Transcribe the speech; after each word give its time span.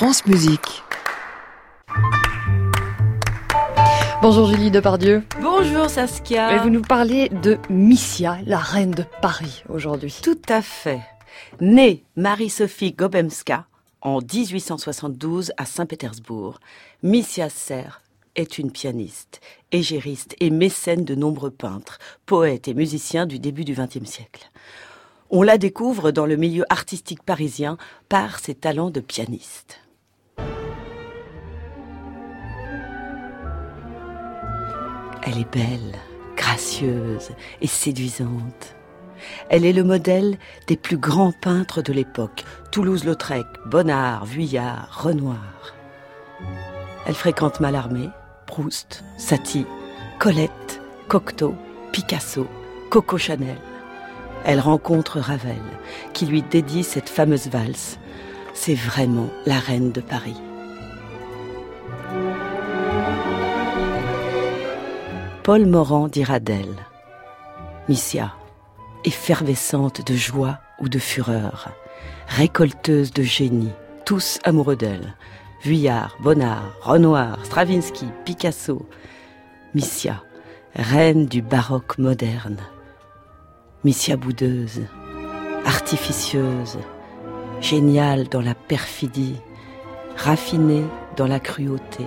France 0.00 0.24
Musique. 0.24 0.82
Bonjour 4.22 4.46
Julie 4.46 4.70
Depardieu. 4.70 5.22
Bonjour 5.42 5.90
Saskia. 5.90 6.54
Et 6.54 6.58
vous 6.60 6.70
nous 6.70 6.80
parlez 6.80 7.28
de 7.28 7.58
Missia, 7.68 8.38
la 8.46 8.56
reine 8.56 8.92
de 8.92 9.04
Paris 9.20 9.62
aujourd'hui. 9.68 10.18
Tout 10.22 10.40
à 10.48 10.62
fait. 10.62 11.02
Née 11.60 12.02
Marie-Sophie 12.16 12.92
Gobemska 12.92 13.66
en 14.00 14.20
1872 14.20 15.52
à 15.58 15.66
Saint-Pétersbourg, 15.66 16.60
Missia 17.02 17.50
Serre 17.50 18.00
est 18.36 18.56
une 18.56 18.70
pianiste, 18.70 19.42
égériste 19.70 20.34
et 20.40 20.48
mécène 20.48 21.04
de 21.04 21.14
nombreux 21.14 21.50
peintres, 21.50 21.98
poètes 22.24 22.68
et 22.68 22.74
musiciens 22.74 23.26
du 23.26 23.38
début 23.38 23.66
du 23.66 23.74
XXe 23.74 24.08
siècle. 24.08 24.50
On 25.28 25.42
la 25.42 25.58
découvre 25.58 26.10
dans 26.10 26.24
le 26.24 26.36
milieu 26.36 26.64
artistique 26.70 27.22
parisien 27.22 27.76
par 28.08 28.38
ses 28.38 28.54
talents 28.54 28.90
de 28.90 29.00
pianiste. 29.00 29.78
Elle 35.30 35.42
est 35.42 35.52
belle, 35.52 35.94
gracieuse 36.36 37.30
et 37.60 37.68
séduisante. 37.68 38.74
Elle 39.48 39.64
est 39.64 39.72
le 39.72 39.84
modèle 39.84 40.38
des 40.66 40.76
plus 40.76 40.96
grands 40.96 41.30
peintres 41.30 41.82
de 41.82 41.92
l'époque, 41.92 42.42
Toulouse-Lautrec, 42.72 43.46
Bonnard, 43.66 44.24
Vuillard, 44.24 44.88
Renoir. 45.04 45.76
Elle 47.06 47.14
fréquente 47.14 47.60
Mallarmé, 47.60 48.08
Proust, 48.46 49.04
Satie, 49.18 49.66
Colette, 50.18 50.82
Cocteau, 51.06 51.54
Picasso, 51.92 52.48
Coco 52.90 53.16
Chanel. 53.16 53.58
Elle 54.44 54.58
rencontre 54.58 55.20
Ravel, 55.20 55.62
qui 56.12 56.26
lui 56.26 56.42
dédie 56.42 56.82
cette 56.82 57.08
fameuse 57.08 57.46
valse. 57.46 58.00
C'est 58.52 58.74
vraiment 58.74 59.30
la 59.46 59.60
reine 59.60 59.92
de 59.92 60.00
Paris. 60.00 60.40
Paul 65.42 65.64
Morand 65.64 66.08
dira 66.08 66.38
d'elle 66.38 66.76
Missia, 67.88 68.34
effervescente 69.04 70.06
de 70.06 70.14
joie 70.14 70.58
ou 70.78 70.90
de 70.90 70.98
fureur, 70.98 71.70
récolteuse 72.28 73.10
de 73.10 73.22
génie, 73.22 73.72
tous 74.04 74.38
amoureux 74.44 74.76
d'elle. 74.76 75.16
Vuillard, 75.62 76.16
Bonnard, 76.20 76.74
Renoir, 76.82 77.42
Stravinsky, 77.46 78.06
Picasso. 78.26 78.86
Missia, 79.74 80.22
reine 80.74 81.24
du 81.24 81.40
baroque 81.40 81.96
moderne. 81.96 82.58
Missia 83.82 84.18
boudeuse, 84.18 84.82
artificieuse, 85.64 86.78
géniale 87.62 88.28
dans 88.28 88.42
la 88.42 88.54
perfidie, 88.54 89.36
raffinée 90.16 90.84
dans 91.16 91.26
la 91.26 91.40
cruauté 91.40 92.06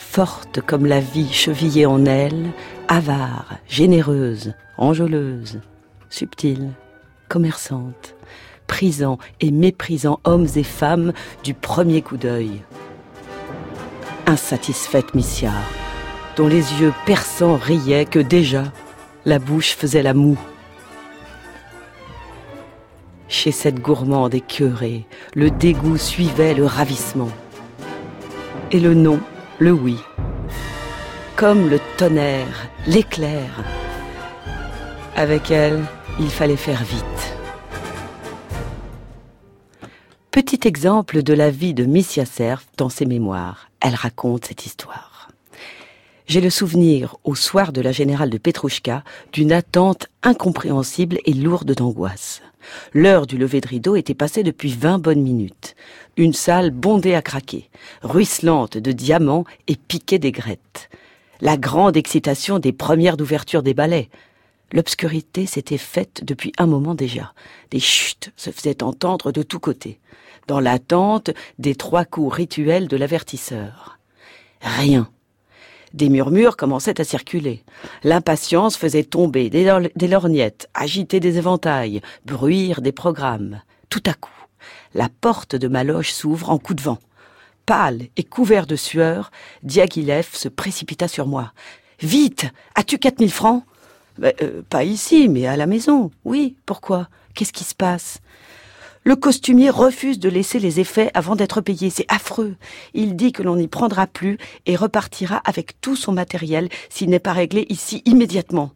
forte 0.00 0.60
comme 0.62 0.86
la 0.86 0.98
vie 0.98 1.32
chevillée 1.32 1.86
en 1.86 2.04
elle, 2.06 2.50
avare, 2.88 3.58
généreuse, 3.68 4.54
enjôleuse, 4.78 5.60
subtile, 6.08 6.70
commerçante, 7.28 8.16
prisant 8.66 9.18
et 9.40 9.52
méprisant 9.52 10.18
hommes 10.24 10.48
et 10.56 10.64
femmes 10.64 11.12
du 11.44 11.54
premier 11.54 12.02
coup 12.02 12.16
d'œil. 12.16 12.62
Insatisfaite 14.26 15.14
Missia, 15.14 15.52
dont 16.34 16.48
les 16.48 16.80
yeux 16.80 16.94
perçants 17.04 17.56
riaient 17.56 18.06
que 18.06 18.18
déjà 18.18 18.64
la 19.26 19.38
bouche 19.38 19.76
faisait 19.76 20.02
la 20.02 20.14
moue. 20.14 20.40
Chez 23.28 23.52
cette 23.52 23.80
gourmande 23.80 24.34
écœurée, 24.34 25.06
le 25.34 25.50
dégoût 25.50 25.98
suivait 25.98 26.54
le 26.54 26.64
ravissement. 26.64 27.30
Et 28.72 28.80
le 28.80 28.94
nom 28.94 29.20
le 29.60 29.72
oui. 29.72 29.98
Comme 31.36 31.68
le 31.68 31.78
tonnerre, 31.98 32.68
l'éclair. 32.86 33.62
Avec 35.14 35.50
elle, 35.50 35.84
il 36.18 36.30
fallait 36.30 36.56
faire 36.56 36.82
vite. 36.82 37.04
Petit 40.30 40.66
exemple 40.66 41.22
de 41.22 41.34
la 41.34 41.50
vie 41.50 41.74
de 41.74 41.84
Miss 41.84 42.16
Yasser 42.16 42.54
dans 42.78 42.88
ses 42.88 43.04
mémoires. 43.04 43.68
Elle 43.80 43.94
raconte 43.94 44.46
cette 44.46 44.64
histoire. 44.64 45.09
J'ai 46.30 46.40
le 46.40 46.48
souvenir, 46.48 47.16
au 47.24 47.34
soir 47.34 47.72
de 47.72 47.80
la 47.80 47.90
générale 47.90 48.30
de 48.30 48.38
Petrouchka, 48.38 49.02
d'une 49.32 49.50
attente 49.50 50.06
incompréhensible 50.22 51.18
et 51.24 51.32
lourde 51.32 51.74
d'angoisse. 51.74 52.40
L'heure 52.94 53.26
du 53.26 53.36
lever 53.36 53.60
de 53.60 53.66
rideau 53.66 53.96
était 53.96 54.14
passée 54.14 54.44
depuis 54.44 54.72
vingt 54.72 55.00
bonnes 55.00 55.22
minutes. 55.22 55.74
Une 56.16 56.32
salle 56.32 56.70
bondée 56.70 57.16
à 57.16 57.20
craquer, 57.20 57.68
ruisselante 58.02 58.78
de 58.78 58.92
diamants 58.92 59.44
et 59.66 59.74
piquée 59.74 60.20
d'aigrettes. 60.20 60.88
La 61.40 61.56
grande 61.56 61.96
excitation 61.96 62.60
des 62.60 62.72
premières 62.72 63.16
d'ouverture 63.16 63.64
des 63.64 63.74
ballets. 63.74 64.08
L'obscurité 64.72 65.46
s'était 65.46 65.78
faite 65.78 66.22
depuis 66.22 66.52
un 66.58 66.66
moment 66.66 66.94
déjà. 66.94 67.32
Des 67.72 67.80
chutes 67.80 68.30
se 68.36 68.50
faisaient 68.52 68.84
entendre 68.84 69.32
de 69.32 69.42
tous 69.42 69.58
côtés, 69.58 69.98
dans 70.46 70.60
l'attente 70.60 71.30
des 71.58 71.74
trois 71.74 72.04
coups 72.04 72.32
rituels 72.32 72.86
de 72.86 72.96
l'avertisseur. 72.96 73.98
Rien 74.60 75.10
des 75.94 76.08
murmures 76.08 76.56
commençaient 76.56 77.00
à 77.00 77.04
circuler. 77.04 77.64
L'impatience 78.04 78.76
faisait 78.76 79.04
tomber 79.04 79.50
des, 79.50 79.64
lorgnettes, 80.08 80.68
agiter 80.74 81.20
des 81.20 81.38
éventails, 81.38 82.00
bruire 82.24 82.80
des 82.80 82.92
programmes. 82.92 83.60
Tout 83.88 84.02
à 84.06 84.14
coup, 84.14 84.30
la 84.94 85.08
porte 85.20 85.56
de 85.56 85.68
ma 85.68 85.84
loge 85.84 86.12
s'ouvre 86.12 86.50
en 86.50 86.58
coup 86.58 86.74
de 86.74 86.82
vent. 86.82 86.98
Pâle 87.66 88.08
et 88.16 88.24
couvert 88.24 88.66
de 88.66 88.76
sueur, 88.76 89.30
Diaghilev 89.62 90.28
se 90.32 90.48
précipita 90.48 91.08
sur 91.08 91.26
moi. 91.26 91.52
Vite 92.00 92.46
As-tu 92.74 92.98
quatre 92.98 93.20
mille 93.20 93.32
francs 93.32 93.64
ben, 94.18 94.32
euh, 94.42 94.62
Pas 94.68 94.84
ici, 94.84 95.28
mais 95.28 95.46
à 95.46 95.56
la 95.56 95.66
maison. 95.66 96.10
Oui, 96.24 96.56
pourquoi? 96.66 97.08
Qu'est-ce 97.34 97.52
qui 97.52 97.64
se 97.64 97.74
passe? 97.74 98.20
Le 99.02 99.16
costumier 99.16 99.70
refuse 99.70 100.18
de 100.18 100.28
laisser 100.28 100.58
les 100.58 100.78
effets 100.78 101.10
avant 101.14 101.34
d'être 101.34 101.60
payé. 101.60 101.88
C'est 101.88 102.06
affreux. 102.08 102.56
Il 102.92 103.16
dit 103.16 103.32
que 103.32 103.42
l'on 103.42 103.56
n'y 103.56 103.68
prendra 103.68 104.06
plus 104.06 104.36
et 104.66 104.76
repartira 104.76 105.40
avec 105.44 105.80
tout 105.80 105.96
son 105.96 106.12
matériel 106.12 106.68
s'il 106.90 107.08
n'est 107.08 107.18
pas 107.18 107.32
réglé 107.32 107.66
ici 107.70 108.02
immédiatement. 108.04 108.72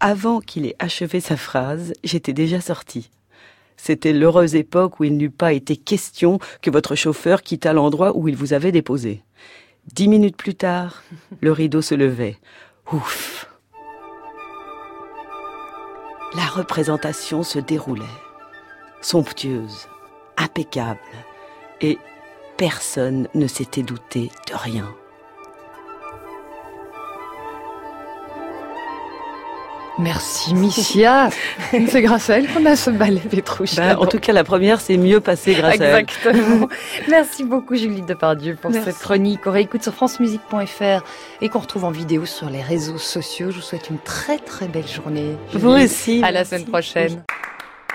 Avant 0.00 0.40
qu'il 0.40 0.66
ait 0.66 0.76
achevé 0.80 1.20
sa 1.20 1.36
phrase, 1.36 1.92
j'étais 2.02 2.32
déjà 2.32 2.60
sortie. 2.60 3.10
C'était 3.76 4.12
l'heureuse 4.12 4.56
époque 4.56 4.98
où 4.98 5.04
il 5.04 5.16
n'eût 5.16 5.30
pas 5.30 5.52
été 5.52 5.76
question 5.76 6.38
que 6.60 6.70
votre 6.70 6.94
chauffeur 6.94 7.42
quittât 7.42 7.72
l'endroit 7.72 8.16
où 8.16 8.28
il 8.28 8.36
vous 8.36 8.52
avait 8.52 8.72
déposé. 8.72 9.22
Dix 9.92 10.08
minutes 10.08 10.36
plus 10.36 10.54
tard, 10.54 11.02
le 11.40 11.52
rideau 11.52 11.82
se 11.82 11.94
levait. 11.94 12.38
Ouf. 12.92 13.48
La 16.34 16.46
représentation 16.46 17.42
se 17.42 17.58
déroulait 17.60 18.04
somptueuse, 19.04 19.86
impeccable, 20.38 20.98
et 21.80 21.98
personne 22.56 23.28
ne 23.34 23.46
s'était 23.46 23.82
douté 23.82 24.30
de 24.48 24.54
rien. 24.54 24.88
Merci 29.96 30.54
Missia. 30.54 31.30
c'est 31.70 32.02
grâce 32.02 32.28
à 32.28 32.38
elle 32.38 32.48
qu'on 32.48 32.66
a 32.66 32.74
ce 32.74 32.90
ballet 32.90 33.20
Petrouche. 33.20 33.76
Ben, 33.76 33.96
en 33.96 34.06
tout 34.06 34.18
cas, 34.18 34.32
la 34.32 34.42
première 34.42 34.80
s'est 34.80 34.96
mieux 34.96 35.20
passée 35.20 35.54
grâce 35.54 35.80
à 35.80 35.84
elle. 35.84 36.00
Exactement. 36.00 36.68
Merci 37.08 37.44
beaucoup 37.44 37.76
Julie 37.76 38.02
Depardieu 38.02 38.56
pour 38.60 38.72
cette 38.72 38.98
chronique 38.98 39.42
qu'on 39.42 39.52
réécoute 39.52 39.84
sur 39.84 39.94
francemusique.fr 39.94 41.04
et 41.40 41.48
qu'on 41.48 41.60
retrouve 41.60 41.84
en 41.84 41.92
vidéo 41.92 42.26
sur 42.26 42.50
les 42.50 42.62
réseaux 42.62 42.98
sociaux. 42.98 43.52
Je 43.52 43.56
vous 43.56 43.62
souhaite 43.62 43.88
une 43.88 43.98
très 43.98 44.38
très 44.38 44.66
belle 44.66 44.88
journée. 44.88 45.36
Vous 45.52 45.70
aussi. 45.70 46.20
À 46.24 46.32
la 46.32 46.44
semaine 46.44 46.64
prochaine 46.64 47.22